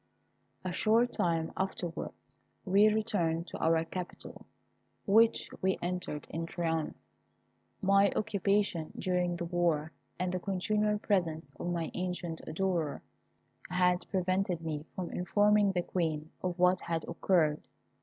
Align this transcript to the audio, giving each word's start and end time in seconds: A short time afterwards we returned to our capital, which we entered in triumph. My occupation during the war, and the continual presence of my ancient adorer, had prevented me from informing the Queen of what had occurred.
A 0.65 0.73
short 0.73 1.13
time 1.13 1.51
afterwards 1.55 2.39
we 2.65 2.87
returned 2.91 3.45
to 3.49 3.59
our 3.59 3.85
capital, 3.85 4.47
which 5.05 5.47
we 5.61 5.77
entered 5.79 6.25
in 6.31 6.47
triumph. 6.47 6.95
My 7.83 8.11
occupation 8.15 8.93
during 8.97 9.35
the 9.35 9.45
war, 9.45 9.91
and 10.17 10.31
the 10.31 10.39
continual 10.39 10.97
presence 10.97 11.51
of 11.59 11.71
my 11.71 11.91
ancient 11.93 12.41
adorer, 12.47 13.03
had 13.69 14.07
prevented 14.09 14.61
me 14.61 14.85
from 14.95 15.11
informing 15.11 15.71
the 15.71 15.83
Queen 15.83 16.31
of 16.41 16.57
what 16.57 16.79
had 16.81 17.03
occurred. 17.07 17.61